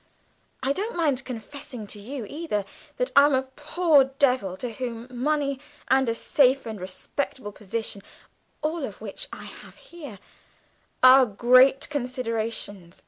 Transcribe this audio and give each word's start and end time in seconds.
I 0.63 0.73
don't 0.73 0.95
mind 0.95 1.25
confessing 1.25 1.85
to 1.85 1.99
you, 1.99 2.25
either, 2.27 2.65
that 2.97 3.11
I'm 3.15 3.35
a 3.35 3.43
poor 3.43 4.05
devil 4.05 4.57
to 4.57 4.71
whom 4.73 5.07
money 5.11 5.59
and 5.89 6.09
a 6.09 6.15
safe 6.15 6.65
and 6.65 6.81
respectable 6.81 7.51
position 7.51 8.01
(all 8.63 8.83
of 8.83 8.99
which 8.99 9.27
I 9.31 9.43
have 9.43 9.75
here) 9.75 10.17
are 11.03 11.27
great 11.27 11.87
considerations. 11.91 12.99